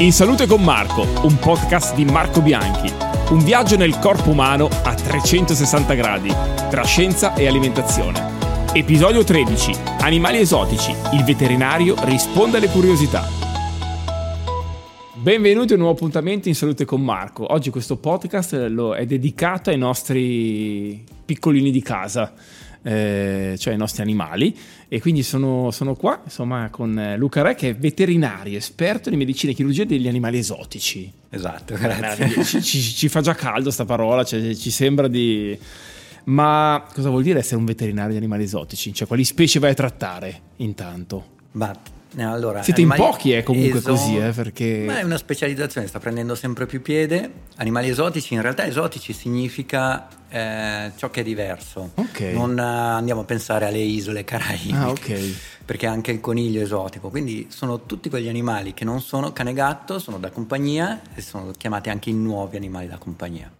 In 0.00 0.12
Salute 0.12 0.46
con 0.46 0.62
Marco, 0.62 1.04
un 1.24 1.40
podcast 1.40 1.96
di 1.96 2.04
Marco 2.04 2.40
Bianchi. 2.40 2.88
Un 3.30 3.42
viaggio 3.42 3.76
nel 3.76 3.98
corpo 3.98 4.30
umano 4.30 4.68
a 4.84 4.94
360 4.94 5.94
gradi, 5.94 6.28
tra 6.70 6.84
scienza 6.84 7.34
e 7.34 7.48
alimentazione. 7.48 8.70
Episodio 8.72 9.24
13. 9.24 9.72
Animali 9.98 10.38
esotici. 10.38 10.94
Il 11.14 11.24
veterinario 11.24 11.96
risponde 12.04 12.58
alle 12.58 12.68
curiosità. 12.68 13.26
Benvenuti 15.14 15.72
a 15.72 15.74
un 15.74 15.82
nuovo 15.82 15.96
appuntamento 15.96 16.46
in 16.46 16.54
Salute 16.54 16.84
con 16.84 17.02
Marco. 17.02 17.52
Oggi 17.52 17.70
questo 17.70 17.96
podcast 17.96 18.54
è 18.54 19.04
dedicato 19.04 19.70
ai 19.70 19.78
nostri 19.78 21.04
piccolini 21.24 21.72
di 21.72 21.82
casa 21.82 22.32
eh, 22.82 23.54
cioè 23.58 23.74
i 23.74 23.76
nostri 23.76 24.02
animali. 24.02 24.56
E 24.88 25.00
quindi 25.00 25.22
sono, 25.22 25.70
sono, 25.70 25.94
qua 25.94 26.20
insomma 26.24 26.68
con 26.70 27.14
Luca 27.16 27.42
Re 27.42 27.54
che 27.54 27.70
è 27.70 27.76
veterinario, 27.76 28.56
esperto 28.56 29.10
di 29.10 29.16
medicina 29.16 29.52
e 29.52 29.54
chirurgia 29.54 29.84
degli 29.84 30.08
animali 30.08 30.38
esotici. 30.38 31.10
Esatto, 31.30 31.74
grazie. 31.74 32.44
Ci, 32.44 32.62
ci, 32.62 32.80
ci 32.80 33.08
fa 33.08 33.20
già 33.20 33.34
caldo 33.34 33.70
sta 33.70 33.84
parola, 33.84 34.24
cioè, 34.24 34.54
ci 34.54 34.70
sembra 34.70 35.08
di... 35.08 35.58
Ma 36.24 36.86
cosa 36.92 37.08
vuol 37.08 37.22
dire 37.22 37.38
essere 37.38 37.56
un 37.56 37.64
veterinario 37.64 38.10
di 38.10 38.18
animali 38.18 38.42
esotici? 38.42 38.92
Cioè 38.92 39.06
quali 39.06 39.24
specie 39.24 39.58
vai 39.58 39.70
a 39.70 39.74
trattare 39.74 40.40
intanto? 40.56 41.36
Ma 41.52 41.74
allora, 42.16 42.62
Siete 42.62 42.80
in 42.80 42.92
pochi, 42.94 43.32
è 43.32 43.42
comunque 43.42 43.78
eso... 43.78 43.90
così, 43.90 44.16
eh, 44.16 44.32
perché... 44.32 44.84
Ma 44.86 44.98
è 44.98 45.02
una 45.02 45.18
specializzazione, 45.18 45.86
sta 45.86 45.98
prendendo 45.98 46.34
sempre 46.34 46.66
più 46.66 46.80
piede. 46.80 47.30
Animali 47.56 47.88
esotici, 47.88 48.34
in 48.34 48.42
realtà 48.42 48.66
esotici 48.66 49.12
significa 49.12 50.08
eh, 50.28 50.92
ciò 50.96 51.10
che 51.10 51.20
è 51.20 51.22
diverso. 51.22 51.90
Okay. 51.94 52.32
Non 52.32 52.52
uh, 52.52 52.96
andiamo 52.96 53.20
a 53.20 53.24
pensare 53.24 53.66
alle 53.66 53.78
isole 53.78 54.24
caraibiche, 54.24 54.74
ah, 54.74 54.88
okay. 54.88 55.36
perché 55.64 55.86
anche 55.86 56.10
il 56.10 56.20
coniglio 56.20 56.60
è 56.60 56.64
esotico. 56.64 57.10
Quindi 57.10 57.48
sono 57.50 57.84
tutti 57.84 58.08
quegli 58.08 58.28
animali 58.28 58.74
che 58.74 58.84
non 58.84 59.00
sono 59.00 59.32
cane 59.32 59.52
gatto, 59.52 59.98
sono 59.98 60.18
da 60.18 60.30
compagnia 60.30 61.00
e 61.14 61.20
sono 61.20 61.50
chiamati 61.56 61.90
anche 61.90 62.10
i 62.10 62.14
nuovi 62.14 62.56
animali 62.56 62.88
da 62.88 62.96
compagnia. 62.96 63.50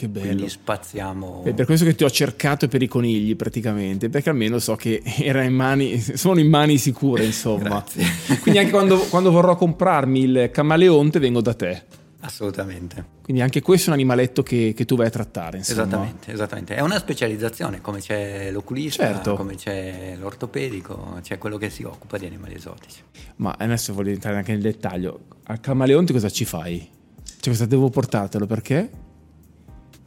Che 0.00 0.08
bello. 0.08 0.26
Quindi 0.28 0.48
spaziamo. 0.48 1.42
È 1.44 1.52
per 1.52 1.66
questo 1.66 1.84
che 1.84 1.94
ti 1.94 2.04
ho 2.04 2.10
cercato 2.10 2.68
per 2.68 2.80
i 2.80 2.88
conigli 2.88 3.36
praticamente, 3.36 4.08
perché 4.08 4.30
almeno 4.30 4.58
so 4.58 4.74
che 4.74 5.02
era 5.20 5.42
in 5.42 5.52
mani, 5.52 6.00
sono 6.00 6.40
in 6.40 6.48
mani 6.48 6.78
sicure, 6.78 7.22
insomma. 7.22 7.84
Quindi 8.40 8.60
anche 8.60 8.70
quando, 8.70 8.96
quando 8.96 9.30
vorrò 9.30 9.56
comprarmi 9.56 10.20
il 10.20 10.50
camaleonte 10.50 11.18
vengo 11.18 11.42
da 11.42 11.52
te. 11.52 11.82
Assolutamente. 12.20 13.04
Quindi 13.22 13.42
anche 13.42 13.60
questo 13.60 13.90
è 13.90 13.92
un 13.92 13.98
animaletto 13.98 14.42
che, 14.42 14.72
che 14.74 14.86
tu 14.86 14.96
vai 14.96 15.08
a 15.08 15.10
trattare. 15.10 15.58
Insomma. 15.58 15.82
Esattamente, 15.82 16.32
esattamente. 16.32 16.74
È 16.76 16.80
una 16.80 16.98
specializzazione, 16.98 17.82
come 17.82 18.00
c'è 18.00 18.50
l'oculista, 18.50 19.04
certo. 19.04 19.34
come 19.34 19.56
c'è 19.56 20.16
l'ortopedico, 20.18 21.18
c'è 21.20 21.36
quello 21.36 21.58
che 21.58 21.68
si 21.68 21.82
occupa 21.82 22.16
di 22.16 22.24
animali 22.24 22.54
esotici. 22.54 23.02
Ma 23.36 23.54
adesso 23.58 23.92
voglio 23.92 24.12
entrare 24.12 24.38
anche 24.38 24.52
nel 24.52 24.62
dettaglio. 24.62 25.24
Al 25.44 25.60
camaleonte 25.60 26.14
cosa 26.14 26.30
ci 26.30 26.46
fai? 26.46 26.88
Cioè 27.22 27.52
cosa 27.52 27.66
devo 27.66 27.90
portartelo? 27.90 28.46
Perché? 28.46 29.08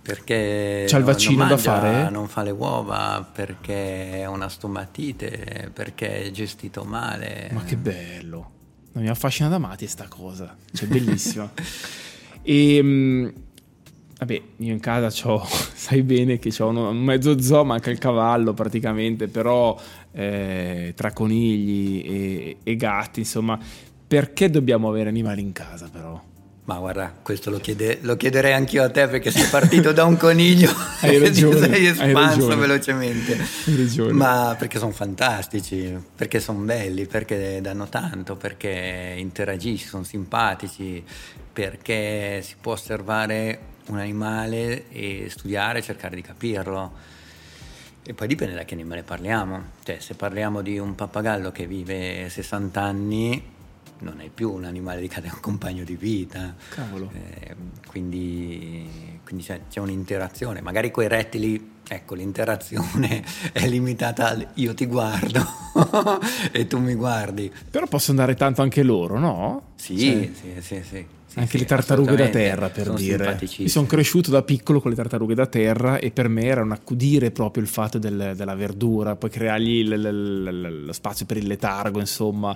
Perché 0.04 0.84
c'ha 0.86 0.98
il 0.98 1.06
vaccino 1.06 1.38
mangia, 1.38 1.56
da 1.56 1.62
fare? 1.62 2.10
Non 2.10 2.28
fa 2.28 2.44
le 2.44 2.52
uova, 2.52 3.26
perché 3.32 4.22
ha 4.26 4.30
una 4.30 4.50
stomatite, 4.50 5.72
perché 5.74 6.26
è 6.26 6.32
gestito 6.32 6.84
male. 6.84 7.50
Ma 7.54 7.64
che 7.64 7.78
bello! 7.78 8.52
Non 8.92 9.04
mi 9.04 9.10
affascina 9.10 9.48
da 9.48 9.60
mati 9.60 9.88
sta 9.88 10.08
cosa, 10.10 10.56
cioè 10.74 10.90
bellissima. 10.90 11.50
e 12.42 12.76
ehm, 12.76 13.34
vabbè, 14.20 14.42
io 14.58 14.74
in 14.74 14.82
casa 14.82 15.10
ho, 15.30 15.42
sai 15.48 16.04
bene 16.04 16.38
che 16.38 16.54
ho 16.62 16.68
un 16.68 16.98
mezzo 16.98 17.40
zoo, 17.40 17.64
manca 17.64 17.90
il 17.90 17.98
cavallo 17.98 18.54
praticamente, 18.54 19.30
però 19.30 19.80
eh, 20.12 20.92
tra 20.98 21.14
conigli 21.14 22.04
e, 22.06 22.58
e 22.62 22.76
gatti, 22.76 23.22
insomma, 23.22 23.58
perché 24.06 24.50
dobbiamo 24.50 24.90
avere 24.90 25.08
animali 25.08 25.40
in 25.40 25.54
casa 25.54 25.88
però? 25.90 26.22
Ma 26.66 26.78
guarda, 26.78 27.14
questo 27.22 27.50
lo, 27.50 27.60
chiede, 27.60 27.98
lo 28.04 28.16
chiederei 28.16 28.54
anch'io 28.54 28.84
a 28.84 28.90
te 28.90 29.06
perché 29.10 29.32
sei 29.32 29.50
partito 29.50 29.92
da 29.92 30.06
un 30.06 30.16
coniglio 30.16 30.72
hai 31.02 31.18
ragione, 31.20 31.68
sei 31.68 31.88
espanso 31.88 32.50
hai 32.52 32.58
velocemente. 32.58 33.38
Ragione. 33.66 34.14
Ma 34.14 34.56
perché 34.58 34.80
sono 34.80 34.94
fantastici, 34.94 35.94
perché 36.16 36.40
sono 36.40 36.60
belli, 36.60 37.06
perché 37.06 37.60
danno 37.62 37.90
tanto, 37.90 38.38
perché 38.38 39.14
interagisci, 39.18 39.86
sono 39.86 40.06
simpatici, 40.06 41.04
perché 41.52 42.42
si 42.42 42.56
può 42.62 42.72
osservare 42.72 43.60
un 43.88 43.98
animale 43.98 44.90
e 44.90 45.26
studiare 45.28 45.80
e 45.80 45.82
cercare 45.82 46.16
di 46.16 46.22
capirlo. 46.22 46.94
E 48.06 48.14
poi 48.14 48.28
dipende 48.28 48.56
da 48.56 48.64
che 48.64 48.74
animale 48.74 49.04
parliamo. 49.04 49.64
Cioè, 49.84 49.98
se 50.00 50.14
parliamo 50.14 50.62
di 50.62 50.78
un 50.78 50.96
pappagallo 50.96 51.52
che 51.52 51.68
vive 51.68 52.30
60 52.30 52.82
anni, 52.82 53.44
non 54.00 54.20
è 54.22 54.30
più 54.30 54.52
un 54.52 54.66
animale 54.66 55.00
di 55.02 55.10
un 55.16 55.40
compagno 55.40 55.84
di 55.84 55.96
vita. 55.96 56.56
Cavolo. 56.70 57.12
Eh, 57.14 57.56
quindi, 57.88 59.20
quindi 59.24 59.44
c'è, 59.44 59.62
c'è, 59.70 59.80
un'interazione. 59.80 60.62
Magari 60.62 60.92
con 60.92 61.04
i 61.04 61.08
rettili, 61.08 61.72
ecco, 61.88 62.16
l'interazione 62.16 63.24
è 63.54 63.68
limitata 63.68 64.30
al 64.30 64.48
io 64.56 64.74
ti 64.74 64.86
guardo 64.86 65.46
e 66.52 66.68
tu 66.68 66.80
mi 66.80 66.96
guardi. 66.96 67.52
Però 67.70 67.88
possono 67.88 68.18
dare 68.20 68.36
tanto 68.36 68.62
anche 68.62 68.84
loro, 68.84 69.18
no? 69.20 69.72
Sì, 69.76 69.98
cioè... 69.98 70.32
sì, 70.34 70.62
sì, 70.62 70.84
sì. 70.84 71.06
Sì, 71.34 71.40
anche 71.40 71.52
sì, 71.54 71.58
le 71.58 71.66
tartarughe 71.66 72.16
da 72.16 72.30
terra 72.30 72.70
per 72.70 72.86
sono 72.86 72.98
dire. 72.98 73.40
io 73.42 73.68
sono 73.68 73.88
cresciuto 73.88 74.30
da 74.30 74.44
piccolo 74.44 74.80
con 74.80 74.92
le 74.92 74.96
tartarughe 74.96 75.34
da 75.34 75.48
terra 75.48 75.98
e 75.98 76.12
per 76.12 76.28
me 76.28 76.44
era 76.44 76.62
un 76.62 76.72
accudire 76.72 77.32
proprio 77.32 77.64
il 77.64 77.70
fatto 77.70 77.98
del, 77.98 78.34
della 78.36 78.54
verdura 78.54 79.16
poi 79.16 79.32
creargli 79.32 79.84
l, 79.84 80.00
l, 80.00 80.44
l, 80.44 80.86
lo 80.86 80.94
spazio 80.94 81.26
per 81.26 81.38
il 81.38 81.48
letargo 81.48 82.00
insomma. 82.00 82.56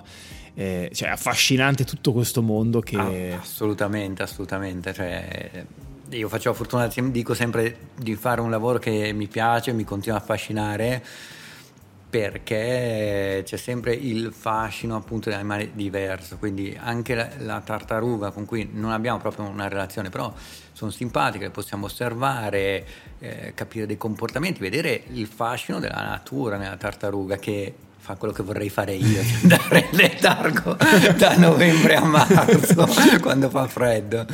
Eh, 0.54 0.90
cioè 0.92 1.08
affascinante 1.08 1.82
tutto 1.82 2.12
questo 2.12 2.40
mondo 2.40 2.78
che 2.78 2.96
ah, 2.96 3.40
assolutamente 3.40 4.22
assolutamente. 4.22 4.94
Cioè, 4.94 5.66
io 6.10 6.28
faccio 6.28 6.50
la 6.50 6.54
fortuna 6.54 6.88
dico 7.10 7.34
sempre 7.34 7.76
di 7.96 8.14
fare 8.14 8.40
un 8.40 8.50
lavoro 8.50 8.78
che 8.78 9.12
mi 9.12 9.26
piace 9.26 9.72
mi 9.72 9.82
continua 9.82 10.18
a 10.18 10.20
affascinare 10.20 11.02
perché 12.10 13.42
c'è 13.44 13.56
sempre 13.58 13.92
il 13.92 14.32
fascino 14.32 14.96
appunto 14.96 15.28
dell'animale 15.28 15.70
diverso, 15.74 16.38
quindi 16.38 16.76
anche 16.80 17.14
la, 17.14 17.28
la, 17.38 17.60
tartaruga 17.60 18.30
con 18.30 18.46
cui 18.46 18.70
non 18.72 18.92
abbiamo 18.92 19.18
proprio 19.18 19.46
una 19.46 19.68
relazione, 19.68 20.08
però 20.08 20.32
sono 20.72 20.90
simpatiche, 20.90 21.44
le 21.44 21.50
possiamo 21.50 21.84
osservare, 21.84 22.86
eh, 23.18 23.52
capire 23.54 23.84
dei 23.84 23.98
comportamenti, 23.98 24.60
vedere 24.60 25.02
il 25.12 25.26
fascino 25.26 25.80
della 25.80 26.02
natura 26.02 26.56
nella 26.56 26.76
tartaruga 26.76 27.36
che 27.36 27.74
fa 27.98 28.14
quello 28.14 28.32
che 28.32 28.42
vorrei 28.42 28.70
fare 28.70 28.94
io, 28.94 29.20
andare 29.42 29.88
in 29.90 29.96
letargo 29.96 30.76
da 31.18 31.36
novembre 31.36 31.96
a 31.96 32.04
marzo 32.04 32.88
quando 33.20 33.50
fa 33.50 33.66
freddo. 33.66 34.26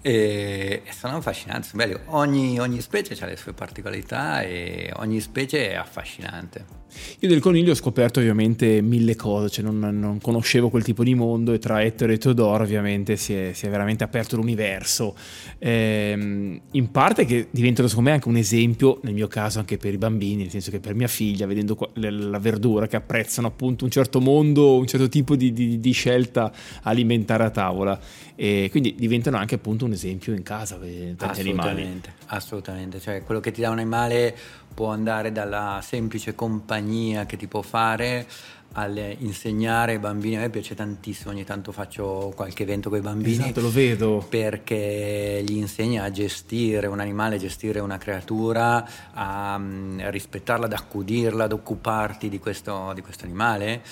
E, 0.00 0.82
sono 0.96 1.18
affascinanti, 1.18 1.68
sono. 1.68 2.00
Ogni, 2.06 2.58
ogni 2.58 2.80
specie 2.80 3.16
ha 3.22 3.26
le 3.26 3.36
sue 3.36 3.52
particolarità 3.52 4.42
e 4.42 4.92
ogni 4.96 5.20
specie 5.20 5.70
è 5.70 5.74
affascinante. 5.74 6.77
Io 7.20 7.28
del 7.28 7.40
coniglio 7.40 7.72
ho 7.72 7.74
scoperto 7.74 8.20
ovviamente 8.20 8.80
mille 8.80 9.16
cose, 9.16 9.48
cioè 9.48 9.64
non, 9.64 9.78
non, 9.78 10.20
conoscevo 10.20 10.68
quel 10.70 10.82
tipo 10.82 11.04
di 11.04 11.14
mondo 11.14 11.52
e 11.52 11.58
tra 11.58 11.82
Ettore 11.82 12.14
e 12.14 12.18
Teodoro 12.18 12.64
ovviamente 12.64 13.16
si 13.16 13.34
è, 13.34 13.52
si 13.52 13.66
è 13.66 13.70
veramente 13.70 14.04
aperto 14.04 14.36
l'universo. 14.36 15.14
Ehm, 15.58 16.60
in 16.72 16.90
parte 16.90 17.24
che 17.24 17.48
diventano 17.50 17.88
secondo 17.88 18.10
me 18.10 18.16
anche 18.16 18.28
un 18.28 18.36
esempio, 18.36 19.00
nel 19.02 19.14
mio 19.14 19.28
caso 19.28 19.58
anche 19.58 19.76
per 19.76 19.92
i 19.92 19.98
bambini, 19.98 20.42
nel 20.42 20.50
senso 20.50 20.70
che 20.70 20.80
per 20.80 20.94
mia 20.94 21.08
figlia, 21.08 21.46
vedendo 21.46 21.76
la 21.94 22.38
verdura, 22.38 22.86
che 22.86 22.96
apprezzano 22.96 23.46
appunto 23.46 23.84
un 23.84 23.90
certo 23.90 24.20
mondo, 24.20 24.76
un 24.76 24.86
certo 24.86 25.08
tipo 25.08 25.36
di, 25.36 25.52
di, 25.52 25.80
di 25.80 25.92
scelta 25.92 26.52
alimentare 26.82 27.44
a 27.44 27.50
tavola. 27.50 28.00
E 28.34 28.68
quindi 28.70 28.94
diventano 28.96 29.36
anche 29.36 29.56
appunto 29.56 29.84
un 29.84 29.92
esempio 29.92 30.32
in 30.32 30.42
casa 30.42 30.76
per 30.76 31.14
tanti 31.16 31.40
animali. 31.40 32.00
Assolutamente, 32.26 33.00
cioè 33.00 33.22
quello 33.24 33.40
che 33.40 33.50
ti 33.50 33.60
dà 33.60 33.70
un 33.70 33.78
animale 33.78 34.36
può 34.78 34.92
andare 34.92 35.32
dalla 35.32 35.80
semplice 35.82 36.36
compagnia 36.36 37.26
che 37.26 37.36
ti 37.36 37.48
può 37.48 37.62
fare 37.62 38.28
all'insegnare 38.74 39.94
ai 39.94 39.98
bambini. 39.98 40.36
A 40.36 40.38
me 40.38 40.50
piace 40.50 40.76
tantissimo, 40.76 41.32
ogni 41.32 41.42
tanto 41.42 41.72
faccio 41.72 42.32
qualche 42.36 42.62
evento 42.62 42.88
con 42.88 42.98
i 42.98 43.00
bambini. 43.00 43.42
Esatto, 43.42 43.60
lo 43.60 43.72
vedo. 43.72 44.24
Perché 44.28 45.42
gli 45.44 45.56
insegna 45.56 46.04
a 46.04 46.12
gestire 46.12 46.86
un 46.86 47.00
animale, 47.00 47.34
a 47.34 47.38
gestire 47.40 47.80
una 47.80 47.98
creatura, 47.98 48.88
a, 49.14 49.58
mm, 49.58 49.98
a 49.98 50.10
rispettarla, 50.10 50.66
ad 50.66 50.72
accudirla, 50.72 51.42
ad 51.42 51.52
occuparti 51.52 52.28
di 52.28 52.38
questo, 52.38 52.92
di 52.94 53.00
questo 53.00 53.24
animale. 53.24 53.82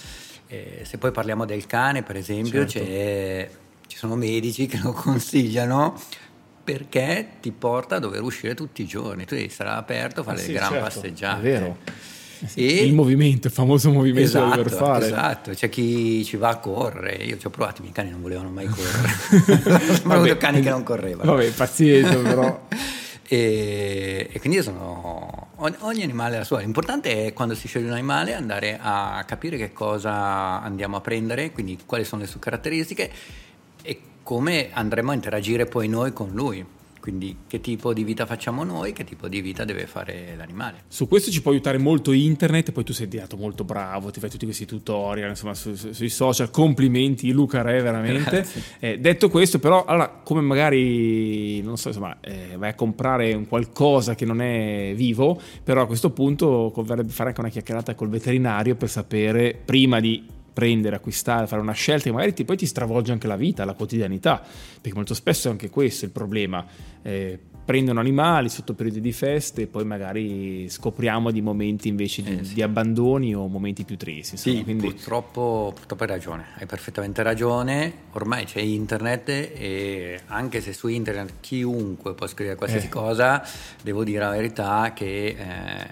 E 0.47 0.82
se 0.85 0.99
poi 0.99 1.11
parliamo 1.11 1.44
del 1.44 1.67
cane, 1.67 2.05
per 2.05 2.15
esempio, 2.15 2.65
certo. 2.65 3.53
ci 3.89 3.97
sono 3.97 4.15
medici 4.15 4.67
che 4.71 4.79
lo 4.81 4.93
consigliano 4.93 5.99
perché 6.67 7.29
ti 7.41 7.53
porta 7.53 7.95
a 7.95 7.99
dover 8.01 8.23
uscire 8.23 8.55
tutti 8.55 8.83
i 8.83 8.87
giorni, 8.87 9.25
tu 9.25 9.37
devi 9.37 9.49
stare 9.49 9.71
aperto, 9.71 10.25
fare 10.25 10.43
eh 10.43 10.47
le 10.49 10.53
gran 10.53 10.71
certo, 10.71 10.85
passeggiate. 10.85 11.39
È 11.39 11.43
vero. 11.43 11.77
Eh 11.85 12.15
e... 12.55 12.85
Il 12.85 12.93
movimento, 12.93 13.47
il 13.47 13.53
famoso 13.53 13.91
movimento 13.93 14.29
esatto, 14.29 14.49
da 14.49 14.57
dover 14.57 14.73
fare. 14.73 15.07
Esatto, 15.07 15.51
c'è 15.53 15.69
chi 15.69 16.25
ci 16.25 16.37
va 16.37 16.49
a 16.49 16.57
correre, 16.57 17.23
io 17.23 17.39
ci 17.39 17.47
ho 17.47 17.51
provato, 17.51 17.79
i 17.79 17.83
miei 17.83 17.95
cani 17.95 18.11
non 18.11 18.21
volevano 18.21 18.51
mai 18.51 18.67
correre, 18.67 20.03
ho 20.05 20.11
avuto 20.13 20.37
cani 20.37 20.61
che 20.61 20.71
non 20.71 20.83
correvano. 20.83 21.33
Vabbè, 21.33 21.51
pazienza 21.53 22.17
però. 22.19 22.67
e, 23.29 24.29
e, 24.31 24.41
quindi 24.41 24.61
sono, 24.63 25.49
ogni, 25.57 25.77
ogni 25.81 26.03
animale 26.03 26.35
ha 26.35 26.39
la 26.41 26.45
sua, 26.45 26.61
l'importante 26.61 27.27
è 27.27 27.33
quando 27.33 27.55
si 27.55 27.69
sceglie 27.69 27.87
un 27.87 27.93
animale 27.93 28.35
andare 28.35 28.79
a 28.81 29.23
capire 29.25 29.57
che 29.57 29.73
cosa 29.73 30.61
andiamo 30.61 30.97
a 30.97 31.01
prendere, 31.01 31.53
quindi 31.53 31.79
quali 31.87 32.05
sono 32.05 32.23
le 32.23 32.29
sue 32.29 32.41
caratteristiche 32.41 33.11
e 33.83 34.01
come 34.26 34.70
andremo 34.73 35.12
a 35.12 35.14
interagire 35.14 35.67
poi 35.67 35.87
noi 35.87 36.12
con 36.12 36.31
lui. 36.32 36.67
Quindi 36.99 37.37
che 37.46 37.61
tipo 37.61 37.93
di 37.93 38.02
vita 38.02 38.26
facciamo 38.26 38.64
noi, 38.64 38.93
che 38.93 39.05
tipo 39.05 39.28
di 39.28 39.40
vita 39.40 39.64
deve 39.64 39.87
fare 39.87 40.34
l'animale. 40.37 40.78
Su 40.88 41.06
questo 41.06 41.31
ci 41.31 41.40
può 41.40 41.52
aiutare 41.52 41.78
molto 41.78 42.11
internet, 42.11 42.73
poi 42.73 42.82
tu 42.82 42.93
sei 42.93 43.06
diventato 43.06 43.37
molto 43.37 43.62
bravo, 43.62 44.11
ti 44.11 44.19
fai 44.19 44.28
tutti 44.28 44.44
questi 44.44 44.67
tutorial, 44.67 45.28
insomma, 45.28 45.55
su, 45.55 45.76
su, 45.76 45.93
sui 45.93 46.08
social, 46.08 46.50
complimenti 46.50 47.31
Luca 47.31 47.62
Re 47.62 47.81
veramente. 47.81 48.44
Eh, 48.81 48.99
detto 48.99 49.31
questo 49.31 49.61
però, 49.61 49.84
allora, 49.84 50.08
come 50.08 50.40
magari, 50.40 51.62
non 51.62 51.76
so, 51.79 51.88
insomma, 51.88 52.19
eh, 52.20 52.56
vai 52.56 52.70
a 52.70 52.75
comprare 52.75 53.32
un 53.34 53.46
qualcosa 53.46 54.17
che 54.17 54.25
non 54.25 54.40
è 54.40 54.93
vivo, 54.96 55.40
però 55.62 55.82
a 55.82 55.87
questo 55.87 56.11
punto 56.11 56.72
converrebbe 56.75 57.12
fare 57.12 57.29
anche 57.29 57.40
una 57.40 57.50
chiacchierata 57.50 57.94
col 57.94 58.08
veterinario 58.08 58.75
per 58.75 58.88
sapere, 58.88 59.56
prima 59.64 60.00
di 60.00 60.34
prendere, 60.56 60.97
acquistare, 60.97 61.47
fare 61.47 61.61
una 61.61 61.73
scelta 61.73 62.05
che 62.05 62.12
magari 62.12 62.32
ti, 62.32 62.47
poi 62.47 62.56
ti 62.56 62.64
stravolge 62.64 63.12
anche 63.12 63.26
la 63.26 63.37
vita, 63.37 63.67
la 63.67 63.75
quotidianità, 63.75 64.43
perché 64.81 64.97
molto 64.97 65.12
spesso 65.12 65.49
è 65.49 65.50
anche 65.50 65.69
questo 65.69 66.06
il 66.06 66.12
problema. 66.12 66.64
Eh, 67.03 67.38
prendono 67.62 68.00
animali 68.00 68.49
sotto 68.49 68.73
periodi 68.73 69.03
di 69.03 69.12
feste 69.12 69.62
e 69.62 69.67
poi 69.67 69.85
magari 69.85 70.67
scopriamo 70.70 71.31
di 71.31 71.43
momenti 71.43 71.88
invece 71.88 72.23
di, 72.23 72.38
eh, 72.38 72.44
sì. 72.44 72.55
di 72.55 72.62
abbandoni 72.62 73.35
o 73.35 73.49
momenti 73.49 73.85
più 73.85 73.99
tristi. 73.99 74.38
Sì, 74.38 74.62
quindi... 74.62 74.87
purtroppo, 74.87 75.73
purtroppo, 75.75 76.05
hai 76.05 76.08
ragione, 76.08 76.47
hai 76.56 76.64
perfettamente 76.64 77.23
ragione, 77.23 77.93
ormai 78.12 78.47
c'è 78.47 78.61
internet 78.61 79.29
e 79.29 80.20
anche 80.29 80.62
se 80.62 80.73
su 80.73 80.88
internet 80.88 81.35
chiunque 81.41 82.14
può 82.14 82.26
scrivere 82.26 82.56
qualsiasi 82.56 82.87
eh. 82.87 82.88
cosa, 82.88 83.47
devo 83.82 84.05
dire 84.05 84.20
la 84.20 84.31
verità 84.31 84.93
che 84.94 85.26
eh, 85.26 85.87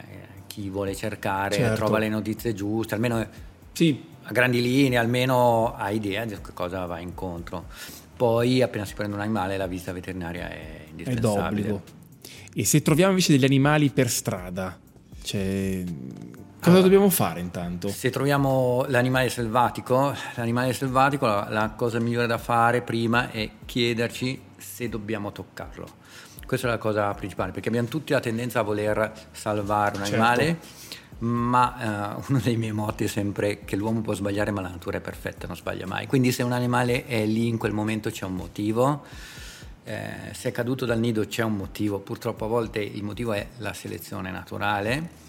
chi 0.46 0.70
vuole 0.70 0.94
cercare 0.94 1.56
certo. 1.56 1.75
trova 1.75 1.99
le 1.99 2.08
notizie 2.08 2.55
giuste, 2.55 2.94
almeno... 2.94 3.26
Sì, 3.72 4.12
a 4.26 4.32
grandi 4.32 4.62
linee 4.62 4.99
almeno 4.99 5.75
hai 5.76 5.97
idea 5.97 6.25
di 6.25 6.37
cosa 6.53 6.87
va 6.87 6.99
incontro. 6.99 7.67
Poi 8.17 8.62
appena 8.62 8.85
si 8.85 8.94
prende 8.94 9.15
un 9.15 9.21
animale 9.21 9.56
la 9.56 9.67
visita 9.67 9.93
veterinaria 9.93 10.49
è 10.49 10.85
indispensabile. 10.91 11.61
È 11.61 11.67
d'obbligo. 11.69 11.82
E 12.55 12.65
se 12.65 12.82
troviamo 12.82 13.11
invece 13.11 13.32
degli 13.32 13.44
animali 13.44 13.91
per 13.91 14.09
strada, 14.09 14.79
cioè, 15.23 15.82
cosa 15.85 16.61
allora, 16.61 16.82
dobbiamo 16.82 17.11
fare 17.11 17.41
intanto? 17.41 17.88
Se 17.88 18.11
troviamo 18.11 18.85
l'animale 18.88 19.29
selvatico, 19.29 20.15
l'animale 20.37 20.73
selvatico 20.73 21.26
la, 21.26 21.49
la 21.50 21.71
cosa 21.71 21.99
migliore 21.99 22.26
da 22.26 22.38
fare 22.38 22.82
prima 22.82 23.31
è 23.31 23.50
chiederci 23.67 24.41
se 24.56 24.88
dobbiamo 24.88 25.32
toccarlo. 25.32 26.03
Questa 26.47 26.69
è 26.69 26.71
la 26.71 26.79
cosa 26.79 27.12
principale, 27.15 27.50
perché 27.53 27.69
abbiamo 27.69 27.88
tutti 27.88 28.12
la 28.12 28.21
tendenza 28.21 28.61
a 28.61 28.62
voler 28.62 29.12
salvare 29.32 29.97
un 29.97 30.05
certo. 30.05 30.23
animale 30.23 30.59
ma 31.25 32.17
uh, 32.19 32.23
uno 32.29 32.38
dei 32.38 32.56
miei 32.56 32.73
motti 32.73 33.05
è 33.05 33.06
sempre 33.06 33.65
che 33.65 33.76
l'uomo 33.76 34.03
può 34.03 34.12
sbagliare 34.12 34.50
ma 34.50 34.61
la 34.61 34.69
natura 34.69 34.99
è 34.99 35.00
perfetta, 35.00 35.47
non 35.47 35.56
sbaglia 35.56 35.87
mai. 35.87 36.06
Quindi 36.06 36.31
se 36.31 36.43
un 36.43 36.53
animale 36.53 37.06
è 37.06 37.25
lì 37.25 37.49
in 37.49 37.56
quel 37.56 37.73
momento 37.73 38.11
c'è 38.11 38.26
un 38.26 38.35
motivo, 38.35 39.05
eh, 39.85 40.32
se 40.32 40.50
è 40.50 40.53
caduto 40.53 40.85
dal 40.85 40.99
nido 40.99 41.26
c'è 41.26 41.43
un 41.43 41.56
motivo, 41.56 41.99
purtroppo 41.99 42.44
a 42.44 42.49
volte 42.49 42.81
il 42.81 43.03
motivo 43.03 43.32
è 43.32 43.47
la 43.59 43.73
selezione 43.73 44.31
naturale, 44.31 45.23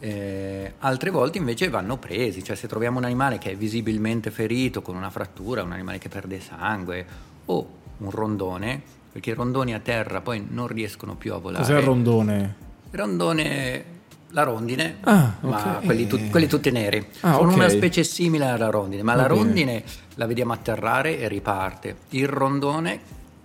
eh, 0.00 0.74
altre 0.78 1.10
volte 1.10 1.38
invece 1.38 1.68
vanno 1.70 1.96
presi, 1.96 2.44
cioè 2.44 2.54
se 2.54 2.68
troviamo 2.68 2.98
un 2.98 3.04
animale 3.04 3.38
che 3.38 3.52
è 3.52 3.56
visibilmente 3.56 4.30
ferito 4.30 4.82
con 4.82 4.96
una 4.96 5.10
frattura, 5.10 5.62
un 5.62 5.72
animale 5.72 5.98
che 5.98 6.08
perde 6.08 6.40
sangue 6.40 7.06
o 7.46 7.76
un 7.98 8.10
rondone, 8.10 8.80
perché 9.10 9.30
i 9.30 9.34
rondoni 9.34 9.72
a 9.72 9.80
terra 9.80 10.20
poi 10.20 10.46
non 10.48 10.66
riescono 10.66 11.16
più 11.16 11.32
a 11.32 11.38
volare. 11.38 11.64
Cos'è 11.64 11.78
il 11.78 11.84
rondone? 11.84 12.54
Il 12.90 12.98
rondone 12.98 13.96
la 14.30 14.42
rondine, 14.42 14.98
ah, 15.02 15.36
okay. 15.40 15.50
ma 15.50 15.80
quelli, 15.84 16.06
tu, 16.06 16.28
quelli, 16.28 16.46
tutti 16.46 16.70
neri. 16.70 16.98
Ah, 17.20 17.34
Sono 17.34 17.46
okay. 17.48 17.54
una 17.54 17.68
specie 17.68 18.04
simile 18.04 18.46
alla 18.46 18.70
rondine, 18.70 19.02
ma 19.02 19.14
Va 19.14 19.22
la 19.22 19.28
bene. 19.28 19.40
rondine 19.40 19.84
la 20.14 20.26
vediamo 20.26 20.52
atterrare 20.52 21.18
e 21.18 21.28
riparte. 21.28 21.96
Il 22.10 22.28
rondone, 22.28 23.00